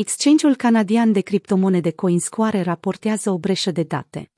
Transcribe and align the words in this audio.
Exchange-ul 0.00 0.56
canadian 0.56 1.12
de 1.12 1.20
criptomonede 1.20 1.90
CoinSquare 1.90 2.62
raportează 2.62 3.30
o 3.30 3.38
breșă 3.38 3.70
de 3.70 3.82
date. 3.82 4.30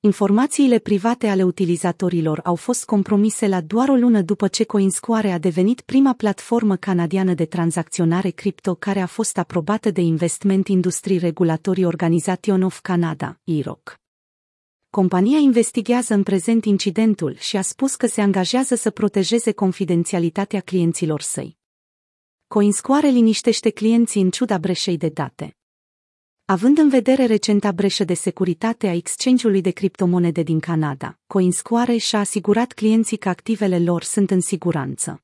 Informațiile 0.00 0.78
private 0.78 1.28
ale 1.28 1.42
utilizatorilor 1.42 2.40
au 2.44 2.54
fost 2.54 2.84
compromise 2.84 3.46
la 3.46 3.60
doar 3.60 3.88
o 3.88 3.94
lună 3.94 4.20
după 4.20 4.48
ce 4.48 4.64
CoinSquare 4.64 5.30
a 5.30 5.38
devenit 5.38 5.80
prima 5.80 6.12
platformă 6.12 6.76
canadiană 6.76 7.34
de 7.34 7.44
tranzacționare 7.44 8.30
cripto 8.30 8.74
care 8.74 9.00
a 9.00 9.06
fost 9.06 9.38
aprobată 9.38 9.90
de 9.90 10.00
Investment 10.00 10.68
Industry 10.68 11.18
Regulatory 11.18 11.84
Organization 11.84 12.62
of 12.62 12.80
Canada, 12.80 13.40
IROC. 13.44 13.98
Compania 14.90 15.38
investigează 15.38 16.14
în 16.14 16.22
prezent 16.22 16.64
incidentul 16.64 17.36
și 17.36 17.56
a 17.56 17.62
spus 17.62 17.96
că 17.96 18.06
se 18.06 18.20
angajează 18.20 18.74
să 18.74 18.90
protejeze 18.90 19.52
confidențialitatea 19.52 20.60
clienților 20.60 21.20
săi. 21.20 21.59
Coinscoare 22.52 23.08
liniștește 23.08 23.70
clienții 23.70 24.22
în 24.22 24.30
ciuda 24.30 24.58
breșei 24.58 24.96
de 24.96 25.08
date. 25.08 25.56
Având 26.44 26.78
în 26.78 26.88
vedere 26.88 27.24
recenta 27.24 27.72
breșă 27.72 28.04
de 28.04 28.14
securitate 28.14 28.86
a 28.86 28.94
exchange-ului 28.94 29.60
de 29.60 29.70
criptomonede 29.70 30.42
din 30.42 30.60
Canada, 30.60 31.18
Coinscoare 31.26 31.96
și-a 31.96 32.18
asigurat 32.18 32.72
clienții 32.72 33.16
că 33.16 33.28
activele 33.28 33.78
lor 33.78 34.02
sunt 34.02 34.30
în 34.30 34.40
siguranță. 34.40 35.22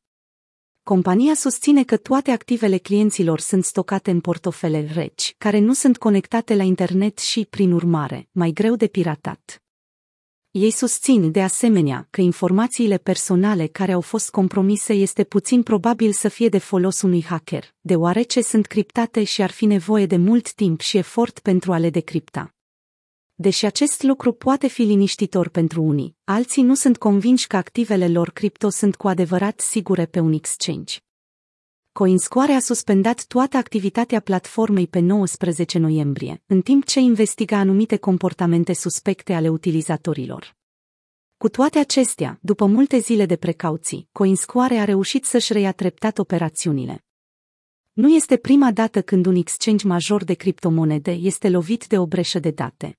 Compania 0.83 1.35
susține 1.35 1.85
că 1.85 1.97
toate 1.97 2.31
activele 2.31 2.79
clienților 2.79 3.41
sunt 3.41 3.65
stocate 3.65 4.11
în 4.11 4.21
portofele 4.21 4.91
reci, 4.95 5.35
care 5.39 5.59
nu 5.59 5.73
sunt 5.73 5.99
conectate 5.99 6.55
la 6.55 6.63
internet 6.63 7.19
și, 7.19 7.47
prin 7.51 7.73
urmare, 7.73 8.29
mai 8.33 8.51
greu 8.51 8.77
de 8.77 8.87
piratat. 8.87 9.66
Ei 10.59 10.71
susțin, 10.71 11.31
de 11.31 11.43
asemenea, 11.43 12.07
că 12.11 12.21
informațiile 12.21 12.99
personale 12.99 13.67
care 13.67 13.93
au 13.93 14.01
fost 14.01 14.31
compromise 14.31 14.93
este 14.93 15.25
puțin 15.25 15.63
probabil 15.63 16.13
să 16.13 16.29
fie 16.29 16.49
de 16.49 16.59
folos 16.59 17.03
unui 17.03 17.25
hacker, 17.25 17.75
deoarece 17.81 18.41
sunt 18.41 18.67
criptate 18.67 19.25
și 19.25 19.43
ar 19.43 19.51
fi 19.51 19.67
nevoie 19.67 20.07
de 20.07 20.17
mult 20.17 20.53
timp 20.53 20.81
și 20.81 20.97
efort 20.97 21.39
pentru 21.39 21.73
a 21.73 21.79
le 21.79 21.91
decripta. 21.91 22.55
Deși 23.35 23.65
acest 23.65 24.03
lucru 24.03 24.33
poate 24.33 24.67
fi 24.67 24.83
liniștitor 24.83 25.49
pentru 25.49 25.83
unii, 25.83 26.17
alții 26.25 26.63
nu 26.63 26.75
sunt 26.75 26.97
convinși 26.99 27.47
că 27.47 27.57
activele 27.57 28.09
lor 28.09 28.31
cripto 28.31 28.69
sunt 28.69 28.97
cu 28.97 29.09
adevărat 29.09 29.61
sigure 29.61 30.07
pe 30.07 30.21
un 30.21 30.33
exchange. 30.33 31.06
Coinsquare 31.99 32.53
a 32.53 32.61
suspendat 32.61 33.25
toată 33.25 33.57
activitatea 33.57 34.21
platformei 34.21 34.87
pe 34.87 34.99
19 34.99 35.79
noiembrie, 35.79 36.43
în 36.47 36.61
timp 36.61 36.85
ce 36.85 37.01
investiga 37.01 37.57
anumite 37.59 37.97
comportamente 37.97 38.73
suspecte 38.73 39.33
ale 39.33 39.49
utilizatorilor. 39.49 40.57
Cu 41.37 41.49
toate 41.49 41.79
acestea, 41.79 42.39
după 42.43 42.67
multe 42.67 42.99
zile 42.99 43.27
de 43.27 43.37
precauții, 43.37 44.09
Coinsquare 44.13 44.77
a 44.77 44.85
reușit 44.85 45.25
să-și 45.25 45.53
reia 45.53 45.73
treptat 45.73 46.19
operațiunile. 46.19 47.05
Nu 47.93 48.15
este 48.15 48.37
prima 48.37 48.73
dată 48.73 49.03
când 49.03 49.27
un 49.27 49.35
exchange 49.35 49.87
major 49.87 50.25
de 50.25 50.35
criptomonede 50.35 51.11
este 51.11 51.49
lovit 51.49 51.87
de 51.87 51.99
o 51.99 52.07
breșă 52.07 52.39
de 52.39 52.51
date. 52.51 52.99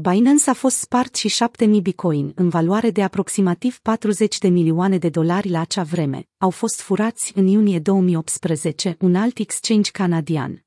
Binance 0.00 0.50
a 0.50 0.52
fost 0.52 0.76
spart 0.76 1.14
și 1.14 1.28
7000 1.28 1.80
bitcoin, 1.80 2.32
în 2.34 2.48
valoare 2.48 2.90
de 2.90 3.02
aproximativ 3.02 3.78
40 3.78 4.38
de 4.38 4.48
milioane 4.48 4.98
de 4.98 5.08
dolari 5.08 5.48
la 5.48 5.60
acea 5.60 5.82
vreme. 5.82 6.28
Au 6.38 6.50
fost 6.50 6.80
furați 6.80 7.32
în 7.34 7.46
iunie 7.46 7.78
2018 7.78 8.96
un 9.00 9.14
alt 9.14 9.38
exchange 9.38 9.90
canadian, 9.90 10.64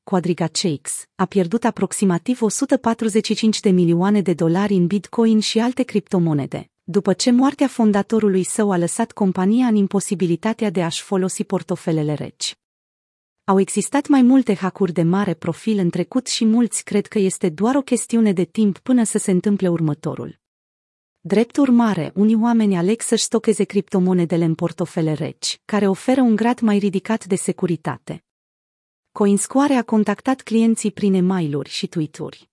CX, 0.51 1.05
a 1.15 1.25
pierdut 1.25 1.63
aproximativ 1.63 2.41
145 2.41 3.59
de 3.59 3.69
milioane 3.69 4.21
de 4.21 4.33
dolari 4.33 4.73
în 4.73 4.87
bitcoin 4.87 5.39
și 5.39 5.59
alte 5.59 5.83
criptomonede, 5.83 6.69
după 6.83 7.13
ce 7.13 7.31
moartea 7.31 7.67
fondatorului 7.67 8.43
său 8.43 8.71
a 8.71 8.77
lăsat 8.77 9.11
compania 9.11 9.67
în 9.67 9.75
imposibilitatea 9.75 10.69
de 10.69 10.83
a-și 10.83 11.01
folosi 11.01 11.43
portofelele 11.43 12.13
reci. 12.13 12.57
Au 13.45 13.59
existat 13.59 14.07
mai 14.07 14.21
multe 14.21 14.55
hackuri 14.55 14.93
de 14.93 15.01
mare 15.01 15.33
profil 15.33 15.77
în 15.77 15.89
trecut 15.89 16.27
și 16.27 16.45
mulți 16.45 16.83
cred 16.83 17.07
că 17.07 17.19
este 17.19 17.49
doar 17.49 17.75
o 17.75 17.81
chestiune 17.81 18.33
de 18.33 18.43
timp 18.43 18.77
până 18.77 19.03
să 19.03 19.17
se 19.17 19.31
întâmple 19.31 19.67
următorul. 19.67 20.39
Drept 21.19 21.57
urmare, 21.57 22.11
unii 22.15 22.35
oameni 22.35 22.77
aleg 22.77 23.01
să-și 23.01 23.23
stocheze 23.23 23.63
criptomonedele 23.63 24.43
în 24.43 24.55
portofele 24.55 25.13
reci, 25.13 25.61
care 25.65 25.87
oferă 25.87 26.21
un 26.21 26.35
grad 26.35 26.59
mai 26.59 26.77
ridicat 26.77 27.25
de 27.25 27.35
securitate. 27.35 28.23
Coinsquare 29.11 29.73
a 29.73 29.83
contactat 29.83 30.41
clienții 30.41 30.91
prin 30.91 31.13
e-mail-uri 31.13 31.69
și 31.69 31.87
tweet-uri. 31.87 32.52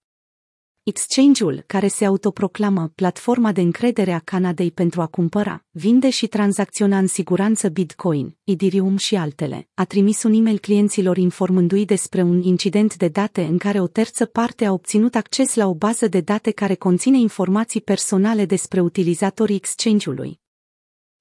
Exchange-ul, 0.83 1.65
care 1.67 1.89
se 1.89 2.05
autoproclamă 2.05 2.93
platforma 2.95 3.53
de 3.53 3.61
încredere 3.61 4.13
a 4.13 4.19
Canadei 4.19 4.71
pentru 4.71 5.01
a 5.01 5.07
cumpăra, 5.07 5.65
vinde 5.71 6.11
și 6.11 6.27
tranzacționa 6.27 6.99
în 6.99 7.07
siguranță 7.07 7.69
Bitcoin, 7.69 8.37
Ethereum 8.45 8.97
și 8.97 9.17
altele, 9.17 9.69
a 9.75 9.85
trimis 9.85 10.23
un 10.23 10.33
e-mail 10.33 10.59
clienților 10.59 11.17
informându-i 11.17 11.85
despre 11.85 12.23
un 12.23 12.43
incident 12.43 12.97
de 12.97 13.09
date 13.09 13.43
în 13.43 13.59
care 13.59 13.81
o 13.81 13.87
terță 13.87 14.25
parte 14.25 14.65
a 14.65 14.73
obținut 14.73 15.15
acces 15.15 15.55
la 15.55 15.67
o 15.67 15.75
bază 15.75 16.09
de 16.09 16.21
date 16.21 16.51
care 16.51 16.75
conține 16.75 17.19
informații 17.19 17.81
personale 17.81 18.45
despre 18.45 18.81
utilizatorii 18.81 19.57
exchange-ului. 19.57 20.41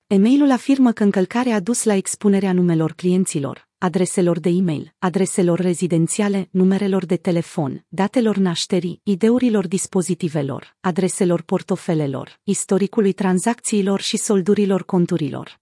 E-mailul 0.08 0.52
afirmă 0.52 0.92
că 0.92 1.04
încălcarea 1.04 1.56
a 1.56 1.60
dus 1.60 1.84
la 1.84 1.94
expunerea 1.94 2.54
numelor 2.54 2.92
clienților, 2.92 3.69
adreselor 3.82 4.40
de 4.40 4.50
e-mail, 4.50 4.94
adreselor 4.98 5.60
rezidențiale, 5.60 6.48
numerelor 6.52 7.06
de 7.06 7.16
telefon, 7.16 7.86
datelor 7.88 8.38
nașterii, 8.38 9.02
ideurilor 9.04 9.68
dispozitivelor, 9.68 10.76
adreselor 10.80 11.42
portofelelor, 11.42 12.40
istoricului 12.44 13.14
tranzacțiilor 13.14 14.00
și 14.00 14.18
soldurilor 14.18 14.84
conturilor. 14.84 15.60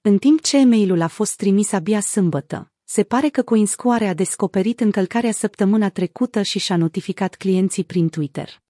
În 0.00 0.18
timp 0.18 0.40
ce 0.40 0.58
e-mailul 0.58 1.00
a 1.00 1.08
fost 1.08 1.36
trimis 1.36 1.72
abia 1.72 2.00
sâmbătă, 2.00 2.72
se 2.84 3.02
pare 3.02 3.28
că 3.28 3.42
Coinsquare 3.42 4.06
a 4.06 4.14
descoperit 4.14 4.80
încălcarea 4.80 5.32
săptămâna 5.32 5.88
trecută 5.88 6.42
și 6.42 6.58
și-a 6.58 6.76
notificat 6.76 7.34
clienții 7.34 7.84
prin 7.84 8.08
Twitter. 8.08 8.62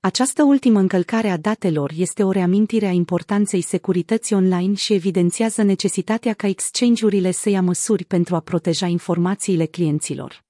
Această 0.00 0.42
ultimă 0.42 0.78
încălcare 0.78 1.28
a 1.28 1.36
datelor 1.36 1.92
este 1.96 2.24
o 2.24 2.30
reamintire 2.30 2.86
a 2.86 2.90
importanței 2.90 3.60
securității 3.60 4.34
online 4.36 4.74
și 4.74 4.92
evidențiază 4.92 5.62
necesitatea 5.62 6.34
ca 6.34 6.46
exchange-urile 6.46 7.30
să 7.30 7.48
ia 7.48 7.62
măsuri 7.62 8.04
pentru 8.04 8.34
a 8.34 8.40
proteja 8.40 8.86
informațiile 8.86 9.66
clienților. 9.66 10.44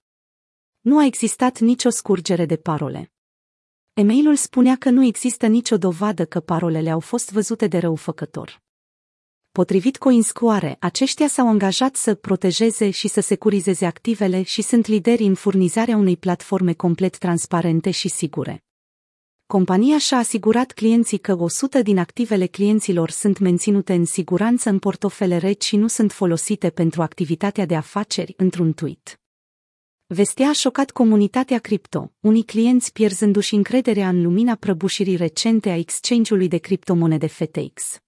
Nu 0.81 0.98
a 0.98 1.04
existat 1.04 1.59
nicio 1.59 1.88
scurgere 1.88 2.47
de 2.47 2.56
parole. 2.56 3.12
Emailul 3.92 4.36
spunea 4.36 4.76
că 4.76 4.91
nu 4.91 5.04
există 5.04 5.47
nicio 5.47 5.76
dovadă 5.76 6.25
că 6.25 6.41
parolele 6.41 6.91
au 6.91 7.00
fost 7.00 7.32
văzute 7.32 7.66
de 7.66 7.78
răufăcător. 7.78 8.62
Potrivit 9.50 9.98
Coinscoare, 9.98 10.76
aceștia 10.80 11.26
s-au 11.26 11.48
angajat 11.48 11.97
să 11.97 12.15
protejeze 12.15 12.91
și 12.91 13.09
să 13.09 13.20
securizeze 13.20 13.86
activele 13.86 14.42
și 14.42 14.62
sunt 14.62 14.86
lideri 14.86 15.22
în 15.25 15.34
furnizarea 15.34 15.97
unei 15.97 16.16
platforme 16.16 16.72
complet 16.72 17.19
transparente 17.19 17.91
și 17.91 18.09
sigure 18.09 18.62
compania 19.48 19.98
și-a 19.98 20.16
asigurat 20.16 20.72
clienții 20.72 21.19
că 21.19 21.36
100 21.38 21.82
din 21.82 21.98
activele 21.98 22.47
clienților 22.47 23.10
sunt 23.10 23.38
menținute 23.38 23.92
în 23.92 24.04
siguranță 24.04 24.69
în 24.69 24.78
portofele 24.78 25.36
reci 25.36 25.64
și 25.64 25.76
nu 25.76 25.86
sunt 25.86 26.12
folosite 26.12 26.70
pentru 26.70 27.03
activitatea 27.03 27.66
de 27.66 27.76
afaceri 27.76 28.34
într-un 28.36 28.72
tweet. 28.72 29.20
Vestea 30.06 30.48
a 30.48 30.53
șocat 30.53 30.91
comunitatea 30.91 31.59
cripto, 31.59 32.12
unii 32.20 32.44
clienți 32.44 32.92
pierzându-și 32.92 33.54
încrederea 33.54 34.09
în 34.09 34.22
lumina 34.22 34.54
prăbușirii 34.54 35.16
recente 35.16 35.70
a 35.70 35.76
exchange-ului 35.76 36.48
de 36.48 36.59
criptomonede 36.59 37.26
FTX. 37.26 37.98